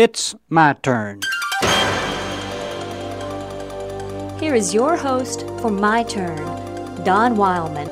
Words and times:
It's 0.00 0.36
my 0.48 0.74
turn. 0.74 1.22
Here 4.38 4.54
is 4.54 4.72
your 4.72 4.96
host 4.96 5.40
for 5.60 5.72
My 5.72 6.04
Turn, 6.04 6.36
Don 7.02 7.36
Wildman. 7.36 7.88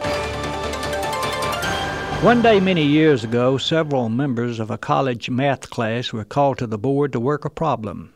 One 2.22 2.42
day 2.42 2.61
many 2.61 2.84
years 2.84 3.24
ago, 3.24 3.58
several 3.58 4.08
members 4.08 4.61
of 4.61 4.71
a 4.71 4.79
college 4.79 5.29
math 5.30 5.69
class 5.69 6.12
were 6.12 6.22
called 6.22 6.58
to 6.58 6.69
the 6.69 6.79
board 6.79 7.12
to 7.12 7.19
work 7.19 7.45
a 7.45 7.50
problem. 7.50 8.14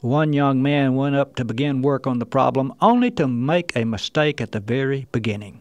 One 0.00 0.32
young 0.32 0.62
man 0.62 0.94
went 0.94 1.16
up 1.16 1.34
to 1.34 1.44
begin 1.44 1.82
work 1.82 2.06
on 2.06 2.20
the 2.20 2.24
problem 2.24 2.72
only 2.80 3.10
to 3.10 3.26
make 3.26 3.74
a 3.74 3.84
mistake 3.84 4.40
at 4.40 4.52
the 4.52 4.60
very 4.60 5.08
beginning. 5.10 5.60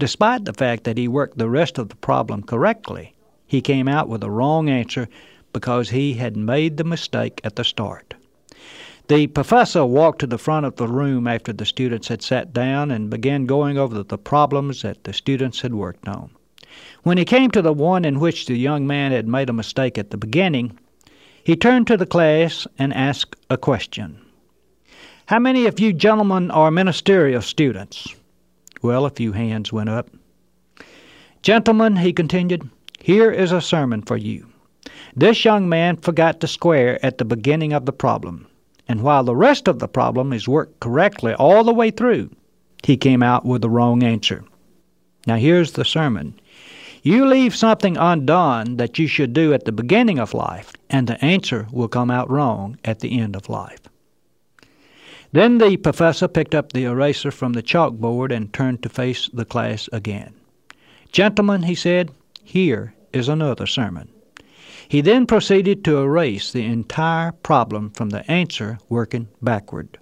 Despite 0.00 0.44
the 0.44 0.52
fact 0.52 0.82
that 0.82 0.98
he 0.98 1.06
worked 1.06 1.38
the 1.38 1.48
rest 1.48 1.78
of 1.78 1.88
the 1.88 1.94
problem 1.94 2.42
correctly, 2.42 3.14
he 3.46 3.60
came 3.60 3.86
out 3.86 4.08
with 4.08 4.24
a 4.24 4.30
wrong 4.30 4.68
answer 4.68 5.06
because 5.52 5.90
he 5.90 6.14
had 6.14 6.36
made 6.36 6.76
the 6.76 6.84
mistake 6.84 7.40
at 7.44 7.56
the 7.56 7.64
start. 7.64 8.14
The 9.08 9.26
professor 9.26 9.84
walked 9.84 10.20
to 10.20 10.26
the 10.26 10.38
front 10.38 10.64
of 10.64 10.76
the 10.76 10.86
room 10.86 11.26
after 11.26 11.52
the 11.52 11.66
students 11.66 12.08
had 12.08 12.22
sat 12.22 12.52
down 12.52 12.90
and 12.90 13.10
began 13.10 13.46
going 13.46 13.76
over 13.76 14.02
the 14.02 14.18
problems 14.18 14.82
that 14.82 15.04
the 15.04 15.12
students 15.12 15.60
had 15.60 15.74
worked 15.74 16.08
on. 16.08 16.30
When 17.02 17.18
he 17.18 17.24
came 17.24 17.50
to 17.50 17.62
the 17.62 17.72
one 17.72 18.04
in 18.04 18.20
which 18.20 18.46
the 18.46 18.56
young 18.56 18.86
man 18.86 19.12
had 19.12 19.26
made 19.26 19.50
a 19.50 19.52
mistake 19.52 19.98
at 19.98 20.10
the 20.10 20.16
beginning, 20.16 20.78
he 21.44 21.56
turned 21.56 21.88
to 21.88 21.96
the 21.96 22.06
class 22.06 22.66
and 22.78 22.94
asked 22.94 23.36
a 23.50 23.58
question. 23.58 24.18
How 25.26 25.38
many 25.38 25.66
of 25.66 25.80
you 25.80 25.92
gentlemen 25.92 26.50
are 26.50 26.70
ministerial 26.70 27.42
students? 27.42 28.14
Well, 28.82 29.04
a 29.04 29.10
few 29.10 29.32
hands 29.32 29.72
went 29.72 29.88
up. 29.88 30.08
Gentlemen, 31.42 31.96
he 31.96 32.12
continued, 32.12 32.70
here 33.00 33.30
is 33.32 33.50
a 33.50 33.60
sermon 33.60 34.02
for 34.02 34.16
you. 34.16 34.51
This 35.14 35.44
young 35.44 35.68
man 35.68 35.96
forgot 35.96 36.40
to 36.40 36.46
square 36.46 37.04
at 37.04 37.18
the 37.18 37.24
beginning 37.24 37.72
of 37.72 37.86
the 37.86 37.92
problem, 37.92 38.46
and 38.88 39.02
while 39.02 39.24
the 39.24 39.36
rest 39.36 39.68
of 39.68 39.78
the 39.78 39.88
problem 39.88 40.32
is 40.32 40.48
worked 40.48 40.80
correctly 40.80 41.34
all 41.34 41.64
the 41.64 41.74
way 41.74 41.90
through, 41.90 42.30
he 42.82 42.96
came 42.96 43.22
out 43.22 43.44
with 43.44 43.62
the 43.62 43.70
wrong 43.70 44.02
answer. 44.02 44.44
Now 45.26 45.36
here's 45.36 45.72
the 45.72 45.84
sermon. 45.84 46.34
You 47.02 47.26
leave 47.26 47.54
something 47.54 47.96
undone 47.96 48.76
that 48.76 48.98
you 48.98 49.06
should 49.06 49.32
do 49.32 49.52
at 49.52 49.64
the 49.64 49.72
beginning 49.72 50.18
of 50.18 50.34
life, 50.34 50.72
and 50.88 51.06
the 51.06 51.22
answer 51.24 51.66
will 51.72 51.88
come 51.88 52.10
out 52.10 52.30
wrong 52.30 52.78
at 52.84 53.00
the 53.00 53.18
end 53.18 53.36
of 53.36 53.48
life. 53.48 53.80
Then 55.32 55.58
the 55.58 55.76
professor 55.78 56.28
picked 56.28 56.54
up 56.54 56.72
the 56.72 56.84
eraser 56.84 57.30
from 57.30 57.54
the 57.54 57.62
chalkboard 57.62 58.32
and 58.32 58.52
turned 58.52 58.82
to 58.82 58.88
face 58.88 59.28
the 59.32 59.44
class 59.44 59.88
again. 59.92 60.34
Gentlemen, 61.10 61.62
he 61.64 61.74
said, 61.74 62.12
here 62.44 62.94
is 63.12 63.28
another 63.28 63.66
sermon. 63.66 64.08
He 64.92 65.00
then 65.00 65.26
proceeded 65.26 65.84
to 65.84 65.96
erase 65.96 66.52
the 66.52 66.66
entire 66.66 67.32
problem 67.32 67.92
from 67.92 68.10
the 68.10 68.30
answer 68.30 68.78
working 68.90 69.28
backward. 69.40 69.96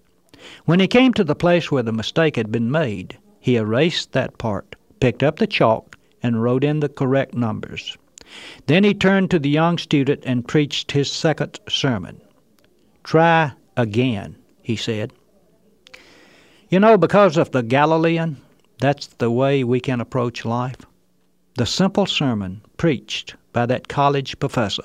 When 0.64 0.80
he 0.80 0.88
came 0.88 1.14
to 1.14 1.22
the 1.22 1.36
place 1.36 1.70
where 1.70 1.84
the 1.84 1.92
mistake 1.92 2.34
had 2.34 2.50
been 2.50 2.72
made, 2.72 3.16
he 3.38 3.54
erased 3.54 4.10
that 4.10 4.36
part, 4.36 4.74
picked 4.98 5.22
up 5.22 5.36
the 5.36 5.46
chalk, 5.46 5.96
and 6.24 6.42
wrote 6.42 6.64
in 6.64 6.80
the 6.80 6.88
correct 6.88 7.34
numbers. 7.34 7.96
Then 8.66 8.82
he 8.82 8.92
turned 8.92 9.30
to 9.30 9.38
the 9.38 9.48
young 9.48 9.78
student 9.78 10.24
and 10.26 10.48
preached 10.48 10.90
his 10.90 11.08
second 11.08 11.60
sermon. 11.68 12.20
Try 13.04 13.52
again, 13.76 14.34
he 14.60 14.74
said. 14.74 15.12
You 16.68 16.80
know, 16.80 16.98
because 16.98 17.36
of 17.36 17.52
the 17.52 17.62
Galilean, 17.62 18.38
that's 18.80 19.06
the 19.06 19.30
way 19.30 19.62
we 19.62 19.78
can 19.78 20.00
approach 20.00 20.44
life. 20.44 20.84
The 21.54 21.66
simple 21.66 22.06
sermon 22.06 22.62
preached 22.76 23.36
by 23.52 23.66
that 23.66 23.88
college 23.88 24.38
professor 24.38 24.84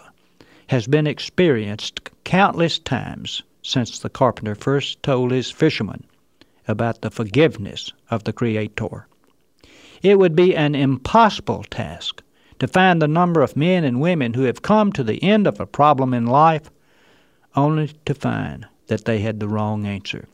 has 0.67 0.87
been 0.87 1.07
experienced 1.07 2.09
countless 2.23 2.79
times 2.79 3.43
since 3.61 3.99
the 3.99 4.09
carpenter 4.09 4.55
first 4.55 5.01
told 5.03 5.31
his 5.31 5.51
fishermen 5.51 6.03
about 6.67 7.01
the 7.01 7.11
forgiveness 7.11 7.93
of 8.09 8.23
the 8.23 8.33
Creator. 8.33 9.07
It 10.01 10.19
would 10.19 10.35
be 10.35 10.55
an 10.55 10.75
impossible 10.75 11.63
task 11.63 12.21
to 12.59 12.67
find 12.67 13.01
the 13.01 13.07
number 13.07 13.41
of 13.41 13.55
men 13.55 13.83
and 13.83 14.01
women 14.01 14.33
who 14.33 14.43
have 14.43 14.61
come 14.61 14.91
to 14.93 15.03
the 15.03 15.21
end 15.23 15.47
of 15.47 15.59
a 15.59 15.65
problem 15.65 16.13
in 16.13 16.25
life 16.25 16.69
only 17.55 17.91
to 18.05 18.13
find 18.13 18.67
that 18.87 19.05
they 19.05 19.19
had 19.19 19.39
the 19.39 19.47
wrong 19.47 19.85
answer. 19.85 20.27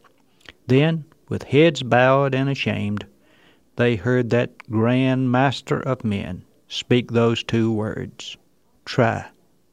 Then, 0.68 1.06
with 1.30 1.44
heads 1.44 1.84
bowed 1.84 2.36
and 2.36 2.50
ashamed, 2.50 3.06
they 3.75 3.96
heard 3.96 4.30
that 4.30 4.69
grand 4.69 5.31
master 5.31 5.80
of 5.80 6.03
men 6.03 6.44
speak 6.72 7.12
those 7.12 7.44
two 7.44 7.70
words 7.70 8.38
try 8.86 9.26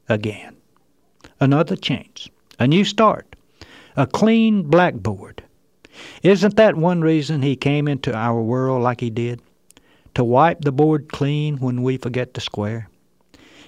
again. 0.08 0.56
Another 1.38 1.76
chance, 1.76 2.28
a 2.58 2.66
new 2.66 2.84
start, 2.84 3.36
a 3.96 4.04
clean 4.04 4.64
blackboard. 4.64 5.40
Isn't 6.24 6.56
that 6.56 6.76
one 6.76 7.00
reason 7.00 7.40
he 7.40 7.54
came 7.54 7.86
into 7.86 8.12
our 8.12 8.42
world 8.42 8.82
like 8.82 9.00
he 9.00 9.10
did? 9.10 9.40
To 10.14 10.24
wipe 10.24 10.62
the 10.62 10.72
board 10.72 11.08
clean 11.12 11.58
when 11.58 11.82
we 11.82 11.98
forget 11.98 12.34
to 12.34 12.40
square? 12.40 12.88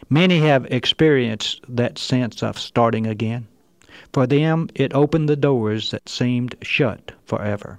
Many 0.09 0.41
have 0.41 0.67
experienced 0.67 1.61
that 1.69 1.99
sense 1.99 2.43
of 2.43 2.59
starting 2.59 3.07
again. 3.07 3.47
For 4.13 4.27
them, 4.27 4.69
it 4.75 4.93
opened 4.93 5.29
the 5.29 5.37
doors 5.37 5.93
that 5.93 6.09
seemed 6.09 6.57
shut 6.63 7.13
forever. 7.27 7.79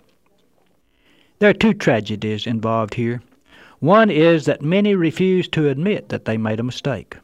There 1.39 1.49
are 1.49 1.53
two 1.53 1.73
tragedies 1.73 2.47
involved 2.47 2.93
here. 2.93 3.21
One 3.81 4.11
is 4.11 4.45
that 4.45 4.61
many 4.61 4.93
refuse 4.93 5.47
to 5.49 5.67
admit 5.67 6.09
that 6.09 6.25
they 6.25 6.37
made 6.37 6.59
a 6.59 6.63
mistake. 6.63 7.17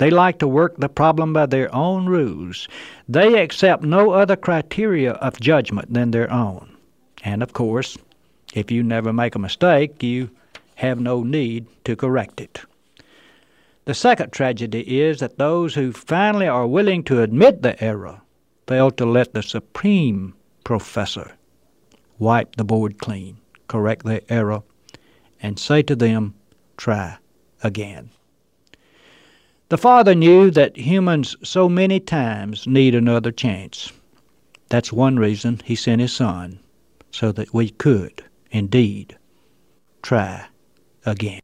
They 0.00 0.10
like 0.10 0.40
to 0.40 0.48
work 0.48 0.76
the 0.76 0.88
problem 0.88 1.32
by 1.32 1.46
their 1.46 1.72
own 1.72 2.06
rules. 2.06 2.66
They 3.08 3.40
accept 3.40 3.84
no 3.84 4.10
other 4.10 4.34
criteria 4.34 5.12
of 5.12 5.38
judgment 5.38 5.94
than 5.94 6.10
their 6.10 6.28
own. 6.28 6.76
And 7.22 7.40
of 7.40 7.52
course, 7.52 7.96
if 8.52 8.68
you 8.68 8.82
never 8.82 9.12
make 9.12 9.36
a 9.36 9.38
mistake, 9.38 10.02
you 10.02 10.28
have 10.74 10.98
no 10.98 11.22
need 11.22 11.66
to 11.84 11.94
correct 11.94 12.40
it. 12.40 12.62
The 13.84 13.94
second 13.94 14.32
tragedy 14.32 15.00
is 15.00 15.20
that 15.20 15.38
those 15.38 15.76
who 15.76 15.92
finally 15.92 16.48
are 16.48 16.66
willing 16.66 17.04
to 17.04 17.22
admit 17.22 17.62
the 17.62 17.80
error 17.80 18.20
fail 18.66 18.90
to 18.90 19.06
let 19.06 19.34
the 19.34 19.42
supreme 19.42 20.34
professor 20.64 21.36
wipe 22.18 22.56
the 22.56 22.64
board 22.64 22.98
clean, 22.98 23.36
correct 23.68 24.04
their 24.04 24.22
error, 24.28 24.64
and 25.42 25.58
say 25.58 25.82
to 25.82 25.96
them, 25.96 26.34
Try 26.76 27.18
again. 27.62 28.10
The 29.68 29.78
Father 29.78 30.14
knew 30.14 30.50
that 30.50 30.76
humans 30.76 31.36
so 31.42 31.68
many 31.68 31.98
times 31.98 32.66
need 32.66 32.94
another 32.94 33.32
chance. 33.32 33.92
That's 34.68 34.92
one 34.92 35.18
reason 35.18 35.60
He 35.64 35.74
sent 35.74 36.00
His 36.00 36.12
Son, 36.12 36.58
so 37.10 37.32
that 37.32 37.52
we 37.52 37.70
could, 37.70 38.24
indeed, 38.50 39.16
try 40.02 40.46
again. 41.04 41.40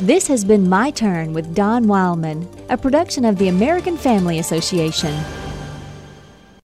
This 0.00 0.26
has 0.26 0.44
been 0.44 0.68
My 0.68 0.90
Turn 0.90 1.32
with 1.32 1.54
Don 1.54 1.86
Wildman, 1.86 2.48
a 2.68 2.76
production 2.76 3.24
of 3.24 3.38
the 3.38 3.48
American 3.48 3.96
Family 3.96 4.40
Association. 4.40 5.14